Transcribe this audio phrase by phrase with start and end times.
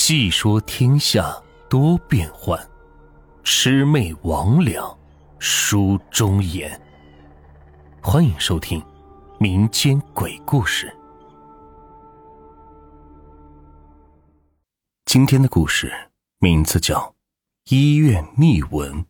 [0.00, 1.36] 细说天下
[1.68, 2.56] 多变幻，
[3.42, 4.96] 魑魅魍魉
[5.40, 6.80] 书中言。
[8.00, 8.80] 欢迎收听
[9.40, 10.90] 民间鬼故事。
[15.06, 15.92] 今天的故事
[16.38, 17.00] 名字叫
[17.68, 19.02] 《医院秘闻》。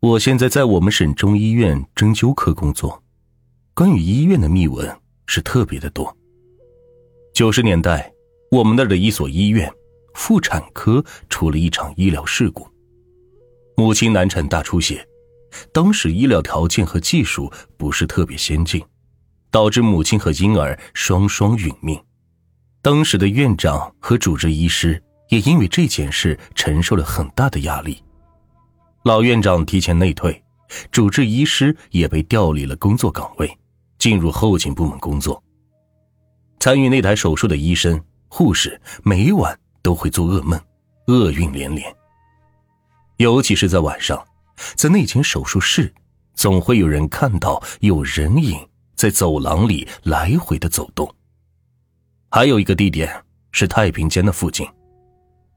[0.00, 3.02] 我现在在我们省中医院针灸科工作，
[3.72, 6.14] 关于医院的秘闻是特别的多。
[7.32, 8.12] 九十年代。
[8.50, 9.70] 我们那儿的一所医院
[10.14, 12.66] 妇产科出了一场医疗事故，
[13.76, 15.06] 母亲难产大出血，
[15.70, 18.82] 当时医疗条件和技术不是特别先进，
[19.50, 22.00] 导致母亲和婴儿双双殒命。
[22.80, 28.02] 当时的院长和主治医师也因为这件事承受了很大的压力，
[29.04, 30.42] 老院长提前内退，
[30.90, 33.58] 主治医师也被调离了工作岗位，
[33.98, 35.42] 进入后勤部门工作。
[36.60, 38.02] 参与那台手术的医生。
[38.28, 40.60] 护士每晚都会做噩梦，
[41.06, 41.94] 厄运连连。
[43.16, 44.24] 尤其是在晚上，
[44.76, 45.92] 在那间手术室，
[46.34, 51.12] 总会有人看到有人影在走廊里来回的走动。
[52.30, 54.68] 还有一个地点是太平间的附近，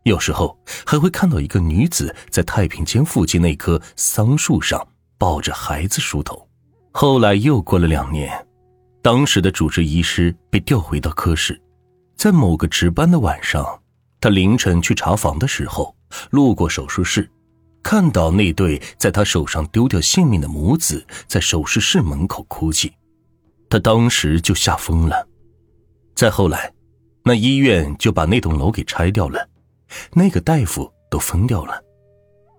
[0.04, 6.48] 有时候还会看到一个女子在太平间附近那棵桑树上抱着孩子梳头。
[6.92, 8.48] 后来又过了两年，
[9.02, 11.62] 当时的主治医师被调回到科室。
[12.22, 13.81] 在某个值班的晚上，
[14.19, 15.95] 他凌晨去查房的时候，
[16.30, 17.27] 路过手术室，
[17.81, 22.94] 看到那对在他手上丢掉性命的母子在手术室门口哭泣，
[23.67, 25.27] 他当时就吓疯了。
[26.14, 26.72] 再后来，
[27.23, 29.49] 那医院就把那栋楼给拆掉了，
[30.14, 31.83] 那个大夫都疯掉了，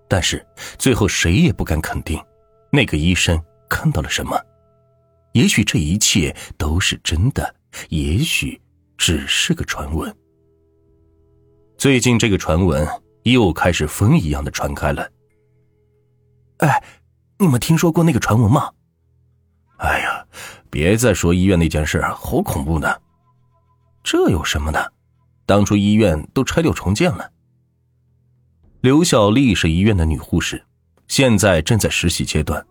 [0.08, 0.44] 但是
[0.77, 2.20] 最后谁也不敢肯定，
[2.72, 3.40] 那个医生
[3.70, 4.36] 看到了什么。
[5.34, 7.55] 也许这一切都是真的，
[7.90, 8.60] 也许。
[9.03, 10.17] 只是个传闻。
[11.77, 12.86] 最近这个传闻
[13.25, 15.11] 又开始风一样的传开了。
[16.58, 16.84] 哎，
[17.36, 18.70] 你们听说过那个传闻吗？
[19.79, 20.24] 哎呀，
[20.70, 22.96] 别再说医院那件事，好恐怖呢。
[24.05, 24.92] 这有什么的？
[25.46, 27.29] 当初医院都拆掉重建了。
[28.83, 30.64] 刘小丽是医院的女护士，
[31.08, 32.64] 现在正在实习阶段。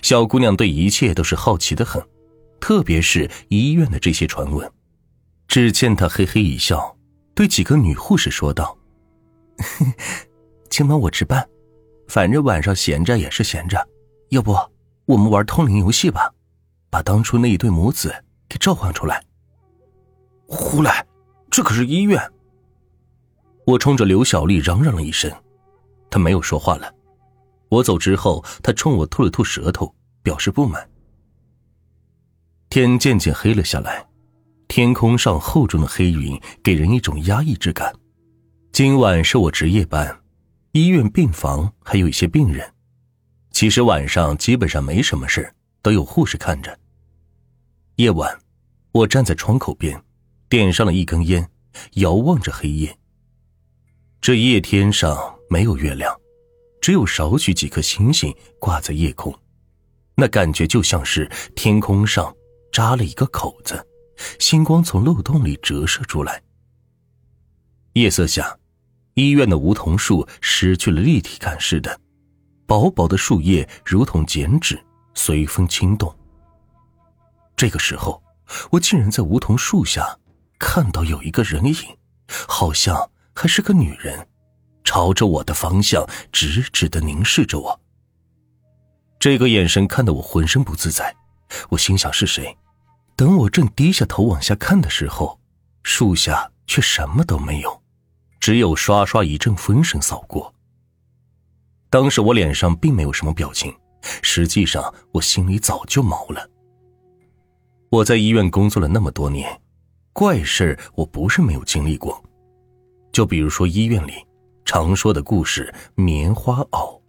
[0.00, 2.02] 小姑娘对一切都是好奇的很，
[2.58, 4.66] 特别是医院的这些传闻。
[5.48, 6.94] 只见他嘿嘿一笑，
[7.34, 8.76] 对几个女护士说道
[10.68, 11.48] ：“今晚我值班，
[12.06, 13.88] 反正晚上闲着也是闲着，
[14.28, 14.54] 要不
[15.06, 16.30] 我们玩通灵游戏吧，
[16.90, 18.14] 把当初那一对母子
[18.46, 19.24] 给召唤出来。”
[20.46, 21.06] 胡来，
[21.50, 22.22] 这可是医院！
[23.64, 25.30] 我冲着刘小丽嚷嚷了一声，
[26.10, 26.94] 她没有说话了。
[27.70, 30.90] 我走之后，她冲我吐了吐舌头，表示不满。
[32.68, 34.07] 天渐渐黑了下来。
[34.68, 37.92] 天空上厚重的黑云给人一种压抑之感。
[38.70, 40.20] 今晚是我值夜班，
[40.72, 42.70] 医院病房还有一些病人。
[43.50, 45.52] 其实晚上基本上没什么事
[45.82, 46.78] 都有护士看着。
[47.96, 48.38] 夜晚，
[48.92, 50.00] 我站在窗口边，
[50.50, 51.48] 点上了一根烟，
[51.94, 52.96] 遥望着黑夜。
[54.20, 56.14] 这夜天上没有月亮，
[56.80, 59.34] 只有少许几颗星星挂在夜空，
[60.14, 62.32] 那感觉就像是天空上
[62.70, 63.84] 扎了一个口子。
[64.38, 66.42] 星光从漏洞里折射出来。
[67.94, 68.58] 夜色下，
[69.14, 72.00] 医院的梧桐树失去了立体感似的，
[72.66, 74.78] 薄薄的树叶如同剪纸，
[75.14, 76.14] 随风轻动。
[77.56, 78.22] 这个时候，
[78.70, 80.18] 我竟然在梧桐树下。
[80.60, 81.74] 看到有一个人影，
[82.48, 84.26] 好像还是个女人，
[84.82, 87.80] 朝着我的方向直直的凝视着我。
[89.20, 91.14] 这个眼神看得我浑身不自在，
[91.68, 92.58] 我心想是谁？
[93.18, 95.40] 等我正低下头往下看的时候，
[95.82, 97.82] 树下却什么都没有，
[98.38, 100.54] 只有刷刷一阵风声扫过。
[101.90, 103.74] 当时我脸上并没有什么表情，
[104.22, 106.48] 实际上我心里早就毛了。
[107.90, 109.60] 我在医院工作了那么多年，
[110.12, 112.22] 怪事我不是没有经历过，
[113.10, 114.12] 就比如说医院里
[114.64, 117.00] 常说的故事——棉花袄。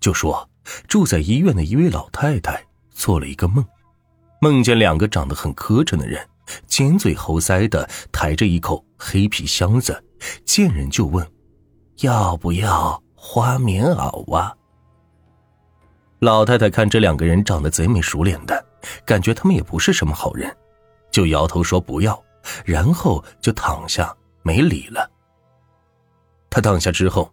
[0.00, 0.48] 就说
[0.88, 3.62] 住在医院的一位老太太做了一个梦。
[4.42, 6.20] 梦见两个长得很磕碜的人，
[6.66, 10.02] 尖嘴猴腮的抬着一口黑皮箱子，
[10.44, 11.24] 见人就问
[12.02, 14.52] ：“要不要花棉袄啊？”
[16.18, 18.66] 老太太看这两个人长得贼眉鼠脸的，
[19.06, 20.52] 感觉他们也不是什么好人，
[21.12, 22.20] 就摇头说不要，
[22.64, 24.12] 然后就躺下
[24.42, 25.08] 没理了。
[26.50, 27.32] 他躺下之后，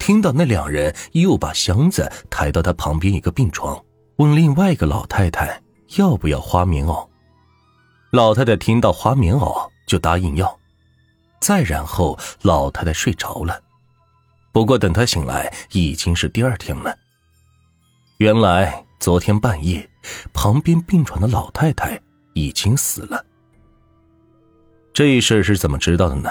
[0.00, 3.80] 听到那两人又把箱子抬到他旁边一个病床，
[4.16, 5.62] 问另外一个老太太。
[5.96, 7.08] 要不要花棉袄？
[8.10, 10.58] 老太太听到花棉袄就答应要。
[11.40, 13.62] 再然后，老太太睡着了。
[14.52, 16.96] 不过等她醒来，已经是第二天了。
[18.18, 19.88] 原来昨天半夜，
[20.32, 22.00] 旁边病床的老太太
[22.34, 23.24] 已经死了。
[24.92, 26.30] 这事是怎么知道的呢？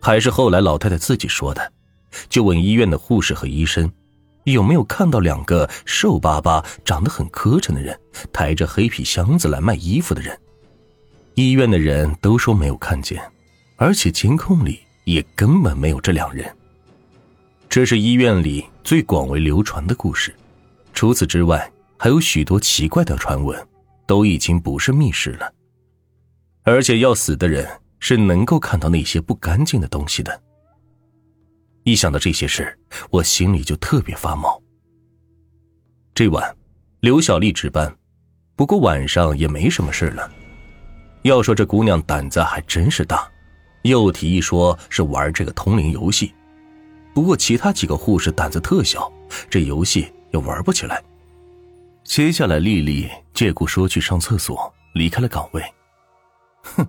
[0.00, 1.72] 还是后来老太太自己说的？
[2.28, 3.90] 就问医院的护士和医生，
[4.52, 7.98] 有没有看到两个瘦巴巴、长得很磕碜的人，
[8.32, 10.38] 抬着黑皮箱子来卖衣服的人？
[11.34, 13.20] 医院的人都说没有看见，
[13.76, 16.50] 而且监控里也根本没有这两人。
[17.68, 20.34] 这是医院里最广为流传的故事。
[20.94, 23.66] 除此之外，还有许多奇怪的传闻，
[24.06, 25.52] 都已经不是密室了。
[26.62, 27.68] 而且要死的人
[27.98, 30.40] 是能够看到那些不干净的东西的。
[31.86, 32.76] 一想到这些事，
[33.10, 34.60] 我心里就特别发毛。
[36.12, 36.56] 这晚，
[36.98, 37.96] 刘小丽值班，
[38.56, 40.28] 不过晚上也没什么事了。
[41.22, 43.30] 要说这姑娘胆子还真是大，
[43.82, 46.34] 又提议说是玩这个通灵游戏。
[47.14, 49.10] 不过其他几个护士胆子特小，
[49.48, 51.00] 这游戏也玩不起来。
[52.02, 55.62] 接下来，丽丽借故说去上厕所，离开了岗位。
[56.62, 56.84] 哼，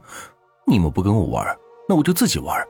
[0.65, 1.55] 你们不跟我玩，
[1.87, 2.67] 那我就自己玩。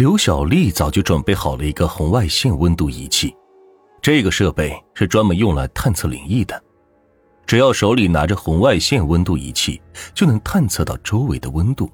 [0.00, 3.36] 刘小丽早就准备好了一个红外线温度仪器，
[4.00, 6.58] 这个设备是专门用来探测灵异的。
[7.46, 9.78] 只要手里拿着红外线温度仪器，
[10.14, 11.92] 就能探测到周围的温度。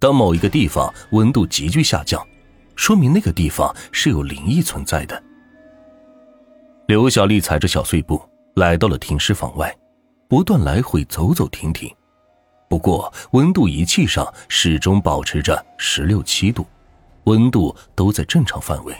[0.00, 2.20] 当某一个地方温度急剧下降，
[2.74, 5.22] 说明那个地方是有灵异存在的。
[6.88, 8.20] 刘小丽踩着小碎步
[8.56, 9.72] 来到了停尸房外，
[10.28, 11.88] 不断来回走走停停。
[12.68, 16.66] 不过温度仪器上始终保持着十六七度。
[17.26, 18.96] 温度都在正常范围。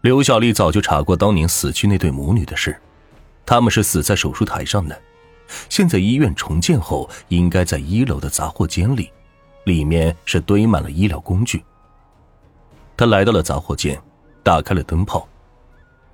[0.00, 2.76] 刘小丽早就查过当年死去那对母女的事，
[3.44, 5.00] 他们是死在手术台上的。
[5.68, 9.10] 现在医院重建后，应该在一楼的杂货间里，
[9.64, 11.62] 里面是堆满了医疗工具。
[12.96, 14.00] 他来到了杂货间，
[14.42, 15.28] 打开了灯泡，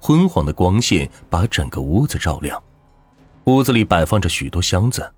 [0.01, 2.61] 昏黄的光线把整个屋子照亮。
[3.45, 5.13] 屋子里摆放着许多箱子，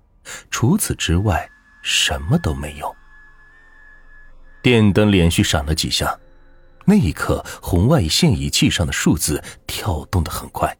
[0.51, 1.49] 除此之外
[1.81, 2.93] 什么都没有。
[4.61, 6.17] 电灯连续闪了几下，
[6.85, 10.75] 那一刻，红外线仪器上的数字跳动的很快，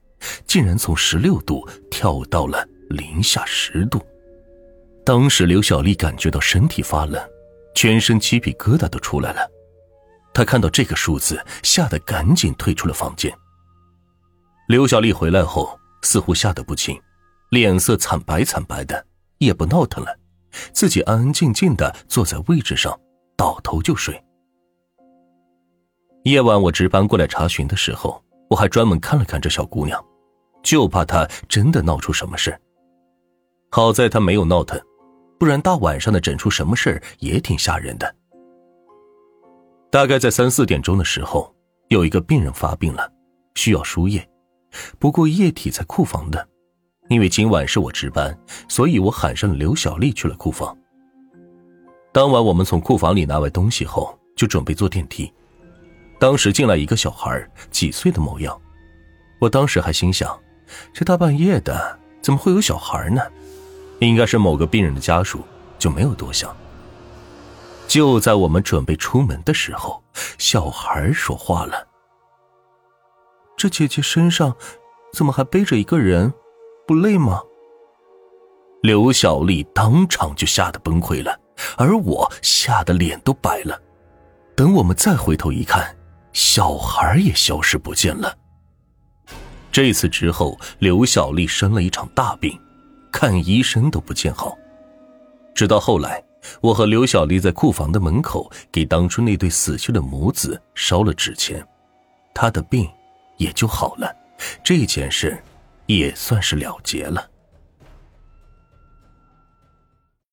[0.45, 4.01] 竟然从十六度跳到了零下十度。
[5.05, 7.21] 当时刘小丽感觉到身体发冷，
[7.73, 9.49] 全身鸡皮疙瘩都出来了。
[10.33, 13.33] 她看到这个数字，吓得赶紧退出了房间。
[14.67, 16.99] 刘小丽回来后，似乎吓得不轻，
[17.49, 19.05] 脸色惨白惨白的，
[19.39, 20.15] 也不闹腾了，
[20.73, 22.99] 自己安安静静的坐在位置上。
[23.39, 24.21] 倒头就睡。
[26.23, 30.05] 夜晚我值班过来查询的时候，我还专门看了看这小姑娘，
[30.61, 32.59] 就怕她真的闹出什么事。
[33.71, 34.77] 好在她没有闹腾，
[35.39, 38.13] 不然大晚上的整出什么事也挺吓人的。
[39.89, 41.55] 大概在三四点钟的时候，
[41.87, 43.09] 有一个病人发病了，
[43.55, 44.29] 需要输液，
[44.99, 46.45] 不过液体在库房的。
[47.07, 48.37] 因为今晚是我值班，
[48.67, 50.77] 所以我喊上了刘小丽去了库房。
[52.19, 55.33] 当晚我们从库房里拿完东西后，就准备坐电梯。
[56.19, 58.61] 当时进来一个小孩，几岁的模样。
[59.39, 60.37] 我当时还心想，
[60.91, 63.21] 这大半夜的怎么会有小孩呢？
[63.99, 65.39] 应该是某个病人的家属，
[65.77, 66.53] 就没有多想。
[67.87, 70.03] 就在我们准备出门的时候，
[70.37, 71.87] 小孩说话了
[73.55, 74.53] ：“这姐姐身上
[75.13, 76.33] 怎么还背着一个人？
[76.85, 77.41] 不累吗？”
[78.83, 81.39] 刘小丽当场就吓得崩溃了。
[81.77, 83.79] 而我吓得脸都白了。
[84.55, 85.95] 等我们再回头一看，
[86.33, 88.37] 小孩也消失不见了。
[89.71, 92.59] 这次之后，刘小丽生了一场大病，
[93.11, 94.57] 看医生都不见好。
[95.53, 96.23] 直到后来，
[96.61, 101.65] 我和刘小丽在库房的门口给当初那对死去的母子烧了纸钱，
[102.33, 102.89] 她的病
[103.37, 104.13] 也就好了。
[104.63, 105.37] 这件事
[105.85, 107.29] 也算是了结了。